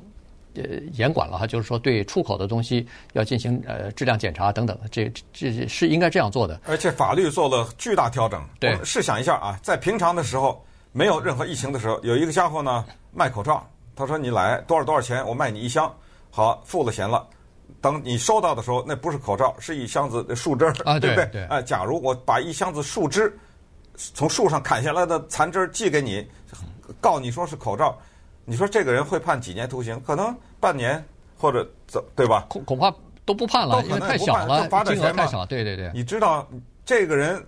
[0.56, 6.60] 呃严管了哈，就是说对出口的东西要进行呃质量检查等等，这这是应该这样做的。
[6.66, 8.44] 而且法律做了巨大调整。
[8.60, 10.64] 对，试想一下啊，在平常的时候。
[10.94, 12.84] 没有任何疫情的时候，有一个家伙呢
[13.14, 15.90] 卖口罩，他说：“你来多少多少钱，我卖你一箱。”
[16.30, 17.26] 好，付了钱了。
[17.80, 21.26] 等你收到的时候，那不是口罩，是一箱子的树枝儿，啊， 对不对？
[21.28, 21.46] 对。
[21.46, 23.34] 哎，假如我把一箱子树枝
[23.96, 26.28] 从树上砍下来的残枝寄给你，
[27.00, 27.98] 告你说是口罩，
[28.46, 30.02] 你说这个人会判几年徒刑？
[30.06, 31.04] 可能半年
[31.38, 32.46] 或者怎，对吧？
[32.50, 32.94] 恐恐怕
[33.26, 35.46] 都不判了，因为太小了，金额太小。
[35.46, 35.92] 对对对。
[35.94, 36.48] 你知道
[36.86, 37.44] 这个人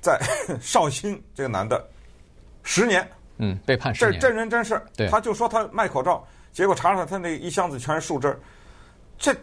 [0.00, 0.20] 在
[0.60, 1.82] 绍兴，这个男的。
[2.62, 3.06] 十年，
[3.38, 4.80] 嗯，被判十年，这真人真事。
[4.96, 8.38] 对，他就说他卖口罩，结果查查他那一箱子全是树枝，
[9.18, 9.34] 这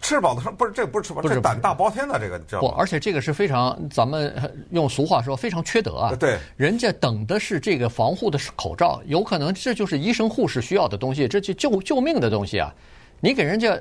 [0.00, 2.68] 吃饱了撑，不是这不是吃饱，这胆大包天的这个知道吗？
[2.68, 4.34] 不，而且这个是非常，咱们
[4.70, 6.14] 用俗话说非常缺德啊。
[6.16, 12.74] 对，人家等的是这个防护的口罩，有可能这就是医生护士需要的东西，这就救救命的东西啊！
[13.20, 13.78] 你给人家，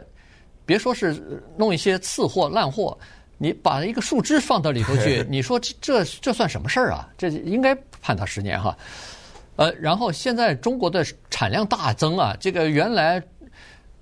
[0.66, 2.98] 别说是弄一些次货烂货。
[3.42, 7.08] 你把一个树枝放到里头去，你说这这这算什么事儿啊？
[7.18, 8.78] 这应该判他十年哈。
[9.56, 13.24] 呃，然后现在中国的产量大增啊，这个原来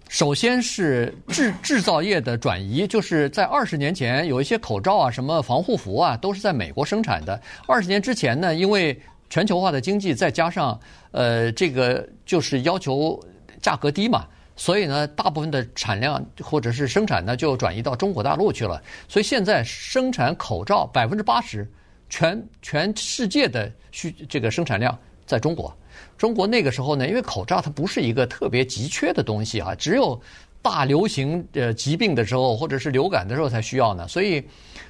[0.10, 7.39] 首先是制制造业的转移，就是在二十年前有一些口罩啊、什么防护服啊，都是在美国生产的。
[7.67, 10.80] 二十年之前呢，因为全球化的经济，再加上
[11.12, 13.20] 呃这个就是要求
[13.62, 14.26] 价格低嘛。
[14.56, 18.82] 所以呢，大部分的产量或者是生产呢，就转移到中国大陆去了。
[19.08, 21.70] 所以现在生产口罩百分之八十，
[22.10, 25.72] 全全世界的需这个生产量在中国。
[26.17, 30.19] 中国那个时候呢，因为口罩它不是一个特别急缺的东西啊，只有
[30.62, 34.08] 大流行呃疾病的时候或者是流感的时候才需要呢。
[34.08, 34.43] 所以，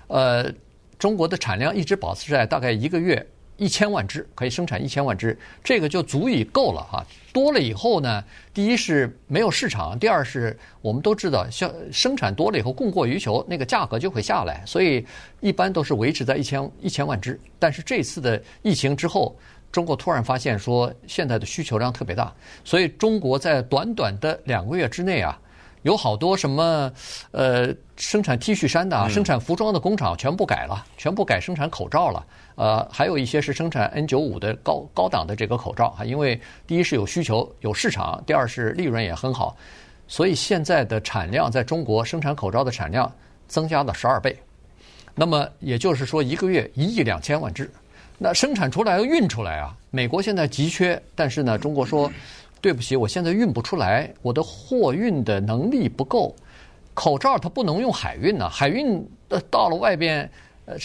[0.08, 0.52] 呃，
[0.98, 3.26] 中国的产量一直保持在大概一个月。
[3.60, 7.04] 一千万只可以生产一千万只，这个就足以够了哈。
[7.34, 15.04] 多了以后呢，第一是没有市场，第二是我们都知道，像生产多了以后供过于求，那个价格就会下来，所以
[15.40, 17.40] 一般都是维持在一千一千万只。
[17.58, 19.36] 但是这次的疫情之后，
[19.78, 25.40] 中国突然发现说现在的需求量特别大，所以中国在短短的两个月之内啊，
[25.84, 26.92] 有好多什么
[27.30, 32.26] 呃生产 T 恤衫的、啊、生产服装的工厂全部改了，全部改生产口罩了。
[32.56, 39.56] 呃，还有一些是生产 N 九五的高高档的这个口罩啊，因为第一是有需求有市场，第二是利润也很好，
[40.08, 43.14] 所以现在的产量在中国生产口罩的产量
[43.48, 44.36] 增加了十二倍。
[45.14, 47.70] 那么也就是说，一个月一亿两千万只，
[48.18, 49.76] 那生产出来要运出来啊。
[49.92, 52.12] 美国现在急缺，但是呢，中国说
[52.60, 56.36] 对不起，我现在运不出来，我的货运的能力不够。
[56.94, 60.28] 口罩它不能用海运呢，海运呃到了外边，
[60.66, 60.76] 呃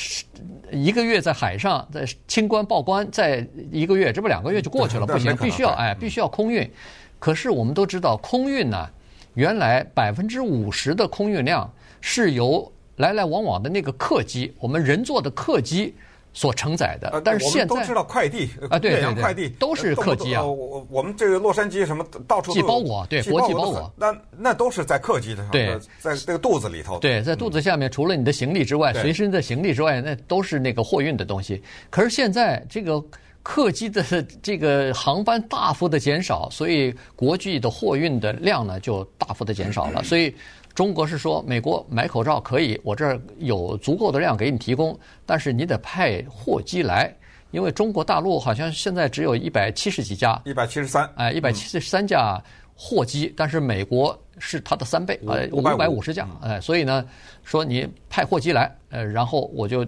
[0.70, 6.70] 一个月在海上在清关报关，再一个月，这不两个月就过去了，不行，必须要哎，必须要空运。
[7.18, 8.86] 可是我们都知道，空运呢，
[9.32, 15.94] 原来百分之五十的空运量是由来来往往的那个客机，我们人坐的客机
[16.32, 17.20] 所承载的。
[17.24, 20.44] 但是现在都知道快递啊，对对快递都是客机啊。
[20.44, 26.98] 我我们这个洛杉矶什么到处寄包裹，对，国际包裹，那那都是在客机上，对，在这个肚子里头。
[26.98, 31.62] 对，在肚子下面，除了你的行李之外，随身的行李之外，那都是那个货运的东西。
[31.90, 33.02] 可是现在这个
[33.42, 34.04] 客机的
[34.42, 40.34] 这个航班大幅的减少，所以国际的货运的量呢就大幅的减少了，所以。
[40.74, 47.14] 中国是说，美国买口罩可以，我这儿有足够的量给你提供，但是你得派货机来，
[47.50, 52.42] 因为中国大陆好像现在只有一百七十几架，一百七十三，哎，一百七十三架
[52.74, 57.04] 货机，嗯、但是美国是它的三倍，呃，五百五十架，哎，所以呢，
[57.44, 59.86] 说你派货机来，呃，然后我就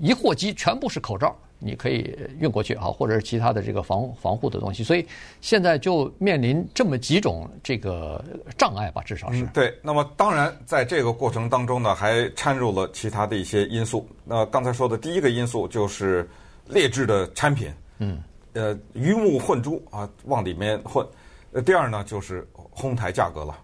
[0.00, 1.36] 一货机全部是口罩。
[1.62, 5.06] 你可以运过去啊，或者是其他的这个防防护的东西，所以
[5.42, 8.24] 现在就面临这么几种这个
[8.56, 9.42] 障碍吧，至少是。
[9.42, 14.08] 嗯、对，那么当然在这个过程当中呢，还掺入了其他的一些因素。
[14.24, 16.26] 那刚才说的第一个因素就是
[16.66, 18.22] 劣质的产品，嗯，
[18.54, 21.06] 呃，鱼目混珠啊，往里面混。
[21.52, 23.58] 呃，第二呢就是哄抬价格了，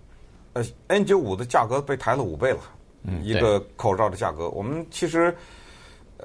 [0.52, 2.61] 呃，N 九五的价格被抬了五倍了，
[3.04, 5.35] 嗯，一个口罩的价格，我们其实。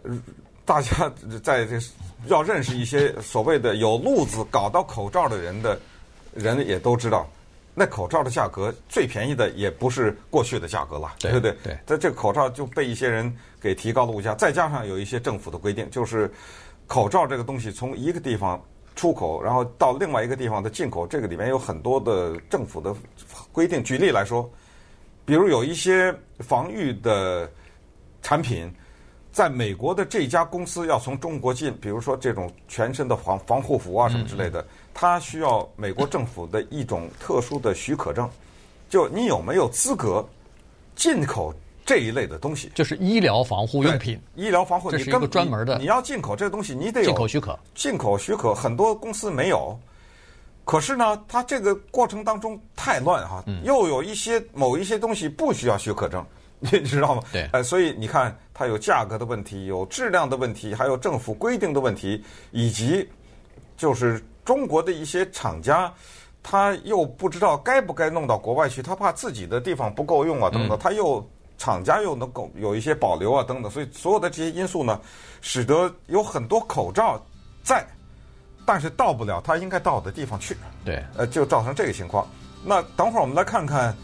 [0.04, 0.12] 呃
[0.72, 1.12] 大家
[1.44, 1.78] 在这
[2.28, 5.78] 要认识一些所谓的有路子搞到口罩的人的
[6.34, 7.28] 人也都知道，
[7.76, 11.54] 那口罩的价格最便宜的也不是过去的价格了，对不对？
[11.62, 11.78] 对。
[11.86, 16.32] 在这个口罩就被一些人给提高了物价，再加上有一些政府的规定，就是
[16.88, 18.58] 口罩这个东西从一个地方
[18.96, 22.96] 出口，然后到另外一个地方的进口，这个里面有很多的政府的
[23.52, 23.84] 规定。
[23.84, 24.50] 举例来说，
[25.26, 27.52] 比如有一些防御的
[28.22, 28.74] 产品。
[29.32, 38.30] 在美国的这家公司要从中国进，比如说这种全身的防防护服啊什么之类的，它需要美国政府的一种特殊的许可证，
[38.90, 40.28] 就你有没有资格
[40.96, 41.54] 进口
[41.86, 42.70] 这一类的东西？
[42.76, 44.20] 就是医疗防护用品。
[44.36, 45.78] 医疗防护，这是一个专门的。
[45.78, 47.58] 你要进口这个东西，你得有进口许可。
[47.74, 49.80] 进口许可很多公司没有，
[50.66, 56.22] 可是呢，它这个过程当中太乱哈，又有一些某一些东西不需要许可证。
[56.72, 57.24] 你知道吗？
[57.32, 63.10] 对，呃，所以你看，它有价格的问题，有质量的问题，还有政府规定的问题，以及
[63.76, 65.92] 就是中国的一些厂家，
[66.44, 75.02] 他又不知道该不该弄到国外去，他怕自己的地方不够用啊，等等，他又厂家又能够有一些保留啊，等等，所以所有的这些因素呢，
[75.42, 77.20] 使得有很多口罩
[77.64, 77.84] 在，
[78.68, 80.56] 但是到不了他应该到的地方去。
[80.86, 82.30] 对，呃，就造成这个情况。
[82.64, 83.96] 那等会儿我们来看看，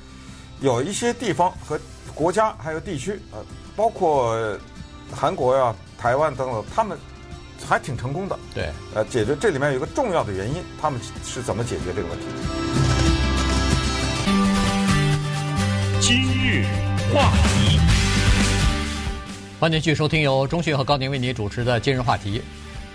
[0.60, 1.80] 有一些地方和。
[2.17, 3.38] 国家还有地区，呃，
[3.75, 4.36] 包括
[5.13, 6.97] 韩国呀、台湾等等，他们
[7.63, 8.36] 还挺成功的。
[8.56, 12.25] 对，呃，解决这里面有一个重要的原因，他们是怎么解决这个问题？
[16.01, 16.65] 今日
[17.13, 17.80] 话题，
[19.60, 22.39] 欢迎继续收听由钟迅和高宁为您主持的《今日话题》。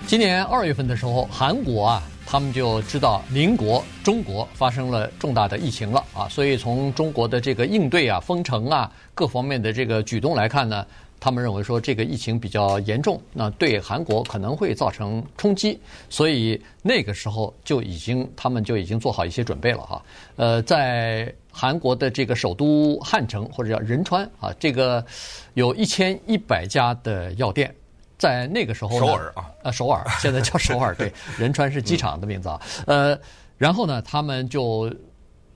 [0.04, 2.02] 今年二月份的时候，韩国啊。
[2.26, 10.86] 他们就知道邻国中国发生了重大的疫情了啊，所以从中国的这个应对啊、封城啊各方面的这个举动来看呢，
[11.20, 20.02] 他们认为说这个疫情比较严重，那对韩国可能会造成冲击，所以那个时候就已经他们就已经做好一些准备了哈。
[20.36, 25.04] 呃，在韩国的这个首都汉城或者叫仁川啊，这个
[25.52, 27.74] 有一千一百家的药店。
[28.22, 32.60] 在那个时候，首尔啊，呃，首尔 现在叫首尔，对， 仁川是机场的名字啊。
[32.86, 33.18] 呃，
[33.58, 34.88] 然后呢，他们就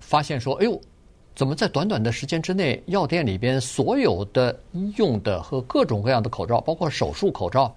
[0.00, 0.80] 发现说，哎呦，
[1.36, 7.72] 怎么在短短的时间之内，药店里边所有的医用的和各种各样的口罩，包括手术口罩，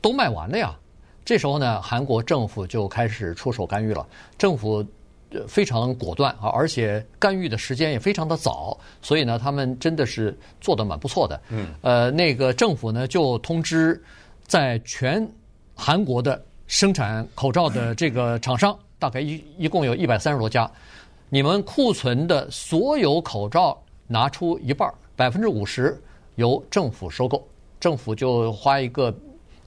[0.00, 0.76] 都卖完了呀？
[1.24, 4.04] 这时候呢，韩国政府就开始出手干预了。
[4.36, 4.84] 政府
[5.46, 11.40] 非常果断啊，而且干预的时间也非常的早，所以呢，他们真的是做的蛮不错的。
[11.48, 14.02] 嗯，呃，那个政府呢就通知。
[14.52, 15.26] 在全
[15.74, 20.70] 韩国的生产口罩的这个厂商，大概一一共有一百三十多家，
[21.30, 25.98] 你们库存的所有口罩拿出一半，百分之五十
[26.34, 27.42] 由政府收购，
[27.80, 29.10] 政府就花一个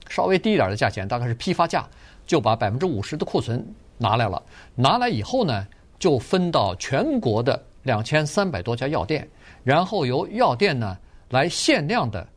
[0.07, 1.89] 稍微低一点的价钱，大概是批发价，
[2.27, 3.67] 就把百分之五十的库存
[3.97, 4.39] 拿来了。
[4.75, 5.65] 拿来以后呢，
[5.97, 9.27] 就分到全国的两千三百多家药店，
[9.63, 10.95] 然后由药店呢
[11.29, 12.27] 来限量的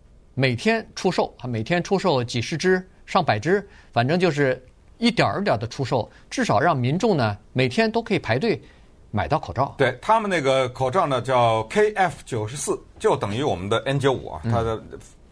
[0.41, 4.65] 每天出售啊，每天出售几十只、上百只，反正就是
[4.99, 8.63] 一点儿一点儿的出售，至少让民众呢每天都可以排队
[9.11, 9.75] 买到口罩。
[9.77, 14.81] 对他们那个口罩呢叫 KF 九十四，就等于我们的 N 九五啊，它的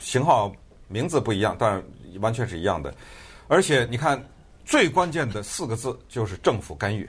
[0.01, 0.51] 型号
[0.89, 1.81] 名字不一样，但
[2.19, 2.93] 完全是一样的。
[3.47, 4.21] 而且你看，
[4.65, 7.09] 最关键的四个字就是政府干预。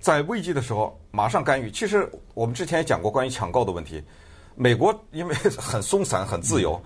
[0.00, 1.70] 在危机的时候马上干预。
[1.70, 4.04] 其实我们之前也讲过关于抢购的问题。
[4.54, 6.78] 美国因为很松散、很自由，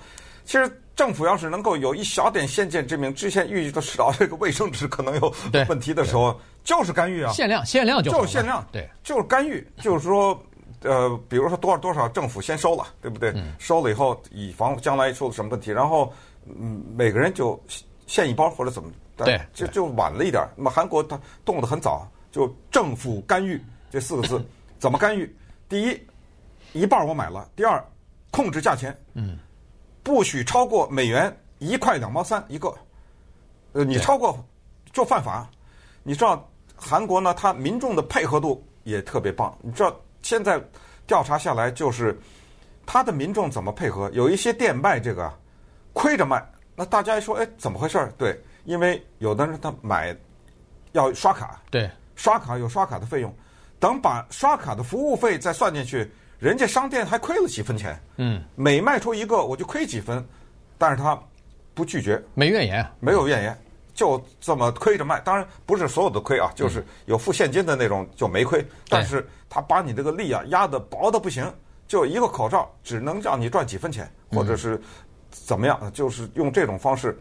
[0.46, 5.34] 其实政府要是能够有一小点先见之明，之前预计的知道这个卫生纸可能有
[5.68, 7.30] 问题的时候，就是干预啊。
[7.32, 10.40] 限量，限量就就是限量，对，就是干预，就是说，
[10.82, 13.34] 呃，比如说多少多少，政府先收了，对不对？
[13.58, 16.10] 收了以后，以防将来出了什么问题，然后
[16.46, 17.60] 嗯，每个人就
[18.06, 20.48] 限一包或者怎么，对，就就晚了一点。
[20.56, 22.08] 那么韩国它动得很早。
[22.32, 23.58] 就政府干预
[23.90, 24.44] 这四个字，
[24.78, 25.34] 怎么干预？
[25.70, 25.98] 第一，
[26.74, 27.82] 一半我买了；第二，
[28.30, 29.38] 控制价钱，嗯，
[30.06, 32.72] 不许超过美元一块两毛三一个。
[33.72, 34.38] 呃，你超过
[34.92, 35.50] 就犯法。
[36.04, 39.58] 你知道韩国呢，它民众的配合度也特别棒。
[39.60, 39.92] 你知道
[40.22, 40.62] 现在
[41.08, 42.16] 调查下来，就是
[42.86, 44.08] 他的民众怎么配合？
[44.12, 45.28] 有一些店卖这个
[45.92, 46.40] 亏着卖，
[46.76, 48.08] 那大家一说，哎，怎么回事？
[48.16, 50.16] 对，因为有的人他买
[50.92, 51.90] 要刷卡，对。
[52.14, 53.34] 刷卡有刷卡的费用，
[53.80, 56.08] 等把刷卡的服务费再算进去，
[56.38, 57.98] 人家商店还亏了几分钱。
[58.16, 60.24] 嗯，每卖出一个我就亏几分，
[60.76, 61.18] 但是他
[61.74, 63.58] 不拒绝，没怨言，没有怨言，
[63.94, 65.20] 就这么亏着卖。
[65.20, 71.52] 当然不是所有的亏啊，就是有付现金的那种就没亏，但是他把你这个利啊压得薄的不行，
[71.88, 74.80] 就一个口罩只能让你赚几分钱，或者是
[75.30, 77.18] 怎么样，就是用这种方式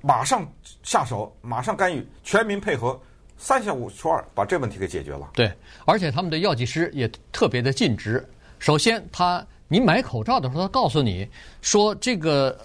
[0.00, 0.46] 马上
[0.82, 3.00] 下手，马上干预，全民配合。
[3.38, 5.28] 三下五除二把这问题给解决了。
[5.32, 5.50] 对，
[5.86, 8.28] 而且他们的药剂师也特别的尽职。
[8.58, 11.28] 首先，他你买口罩的时候，他告诉你
[11.62, 12.58] 说这个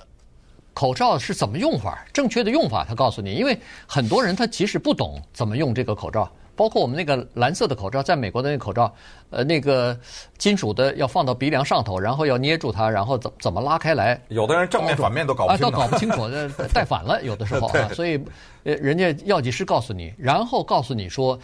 [0.74, 3.34] 口罩是怎么用法，正确的用法，他告诉你。
[3.36, 3.58] 因为
[3.88, 6.30] 很多人他即使不懂怎么用这个口罩。
[6.56, 8.94] 包括我们那个蓝色的口罩，在美国的那个口罩，
[9.30, 9.98] 呃，那个
[10.38, 14.20] 金属的要放到鼻梁上头，然后要捏住它，然后怎怎么拉开来？
[14.30, 16.30] 有的人正面反面都搞不清楚，啊，都搞不清楚，
[16.74, 17.90] 戴反了，有的时候啊。
[17.94, 18.24] 所以，
[18.64, 21.38] 呃，人家药剂师告诉你，然后告诉你说，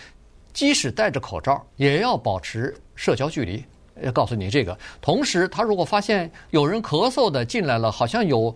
[0.54, 3.64] 即使戴着口罩，也要保持社交距离。
[4.02, 4.78] 要告诉你这个。
[5.02, 8.56] 同时，他如果发现有人咳嗽的进来了，好像有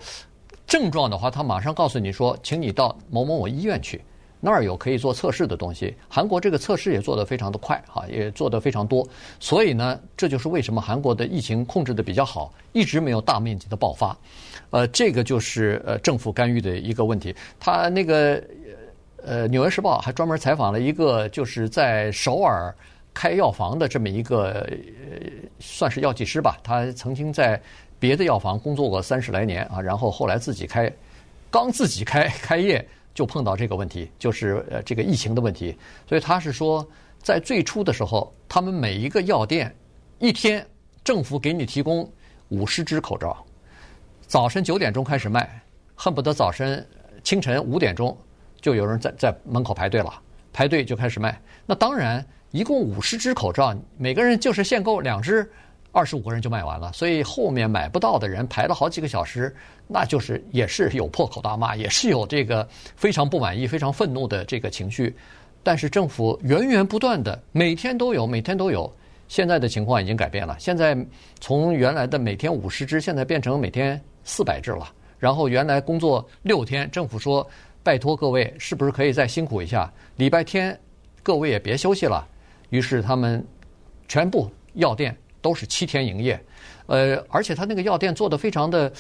[0.66, 4.02] 症状的话，他马上告诉你说，请你到某某某医院去。
[4.46, 9.08] 那儿有可以做测试的东西，韩国这个测试也做得非常的快哈，也做得非常多，
[9.40, 14.14] 所以呢，这就是为什么韩国的疫情控制得比较好，一直没有大面积的爆发。
[14.70, 17.34] 呃，这个就是呃政府干预的一个问题。
[17.58, 18.44] 他那个
[19.24, 22.76] 呃《纽约时报》还专门采访了一个就是在首尔
[23.14, 25.26] 开药房的这么一个呃
[25.62, 27.58] 算是药剂师吧，他曾经在
[27.98, 30.92] 别的药房工作过三十来年啊，然后后来自己开，
[31.50, 32.86] 刚自己开开业。
[33.14, 36.88] 就碰到这个问题，就是呃这个疫情的问题，所以他是说，
[37.20, 39.74] 在最初的时候，他们每一个药店
[40.20, 40.66] 一天
[41.04, 42.12] 政府给你提供
[42.50, 43.46] 五十支口罩，
[44.26, 45.62] 早晨九点钟开始卖，
[45.96, 46.86] 恨不得早晨
[47.24, 48.18] 清晨五点钟
[48.60, 50.14] 就有人在在门口排队了，
[50.52, 51.40] 排队就开始卖。
[51.66, 55.52] 那当然，一共五十支口罩，每个人就是限购两支。
[55.94, 59.56] 二十五个人就卖完了，所以后面买不到的人排了好几个小时，
[59.88, 65.16] 那就是也是有破口大骂，也是有这个非常不满意、非常愤怒的这个情绪。
[65.62, 68.92] 但是政府源源不断的每天都有，每天都有。
[69.30, 70.98] 现在的情况已经改变了，现在
[71.40, 74.92] 从原来的每天五十只，现在变成每天四百只了。
[75.20, 77.48] 然后原来工作六天，政府说
[77.84, 79.92] 拜托各位，是不是可以再辛苦一下？
[80.18, 80.78] 礼拜天
[81.22, 82.28] 各位也别休息了。
[82.72, 83.44] 于是他们
[84.08, 85.16] 全部药店。
[85.44, 86.42] 都是七天营业，
[86.88, 88.92] 呃，而且他那个药店做得非常的，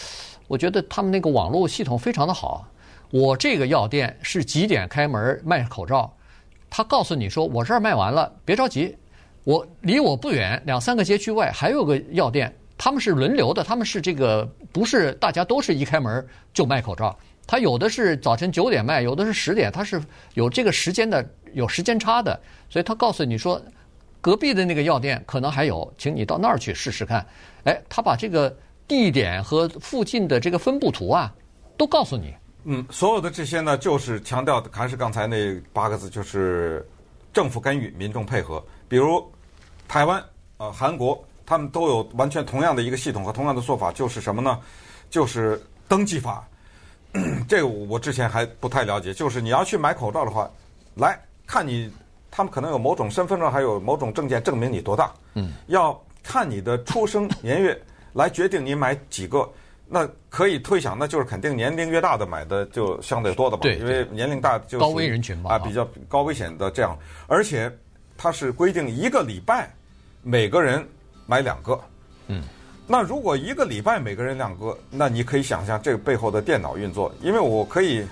[0.47, 2.67] 我觉得他们那个网络系统非常的好。
[3.09, 6.13] 我这个药店是几点开门卖口罩？
[6.69, 8.93] 他告诉你说，我这儿卖完了，别着急，
[9.45, 17.17] 我离我不远两三个街区外还有个药店，他们是轮流的，他们是这个不是大家都是一开门就卖口罩，
[17.47, 22.37] 他有的是早晨九点卖，有的是十点，他是有这个时间的，有时间差的，
[22.69, 23.61] 所以他告诉你说。
[24.23, 27.27] 隔壁的那个药店可能还有，请你到那儿去试试看。
[27.65, 28.55] 哎，他把这个
[28.87, 31.29] 地点和附近的这个分布图啊，
[31.75, 32.33] 都告诉你。
[32.63, 36.87] 嗯，所有的这些呢，就是强调的还是刚才那八个字，就是
[37.33, 38.65] 政府干预，民众配合。
[38.87, 39.29] 比如
[39.89, 40.23] 台湾、
[40.55, 44.57] 呃韩国，他们都有完全同样的一个系统和同样的做法，就是什么呢？
[45.09, 46.47] 就是登记法。
[47.45, 50.49] 这个我之前还不太了解，就是你要去买口罩的话，
[50.95, 51.91] 来看你，
[52.35, 55.13] 他们可能有某种身份证，还有某种证件证明你多大。
[55.35, 57.79] 嗯，要看你的出生年月
[58.13, 59.47] 来决定你买几个。
[59.87, 63.61] 那可以推想，那就是肯定年龄越大的买的就相对多的吧？
[63.61, 66.97] 对，因为年龄大就高危人群嘛，啊，比较高危险的这样。
[67.27, 67.71] 而且
[68.17, 69.71] 它是规定一个礼拜
[70.23, 70.83] 每个人
[71.27, 71.79] 买两个。
[72.25, 72.41] 嗯。
[72.87, 78.05] 那如果一个礼拜每个人两个，那你可以想象这个背后的电脑运作，因为我可以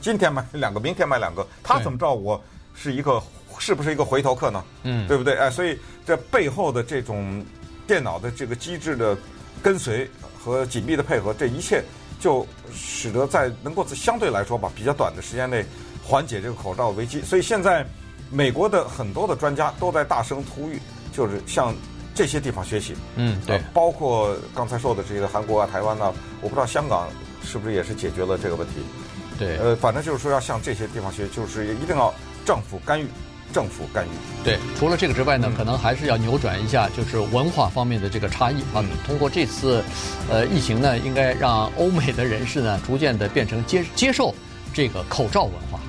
[0.00, 2.40] 今天买两个，明天买两个，他怎么知道我
[2.74, 3.20] 是一个
[3.60, 4.64] 是不是一个回头客呢？
[4.82, 5.36] 嗯，对不对？
[5.36, 7.44] 哎，所以这背后的这种
[7.86, 9.16] 电脑的这个机制的
[9.62, 11.84] 跟随和紧密的配合，这一切
[12.18, 12.44] 就
[12.74, 15.64] 使得在能够相对来说吧比较短的时间内
[16.02, 17.22] 缓解这个口罩危机。
[17.22, 17.86] 所以现在
[18.30, 20.80] 美国的很多的专家都在大声呼吁，
[21.12, 21.72] 就是向。
[22.12, 27.08] 这些地方学习，嗯，对，包括刚才说的这个韩国啊、台湾啊，我不知道香港
[27.42, 28.74] 是不是也是解决了这个问题，
[29.38, 32.12] 对，呃，反正就是说要向这些地方学，就是一定要
[32.44, 33.06] 政府干预，
[33.52, 34.08] 政府干预。
[34.44, 38.76] 对，除了这个之外呢，嗯、可能还是要扭转一下，就是文化方面的这个差异啊。
[38.76, 39.82] 嗯、通过这次，
[40.30, 44.34] 呃，疫情呢，应该让欧美的人士呢，逐渐的变成接接受
[44.72, 45.79] 这个口罩文化。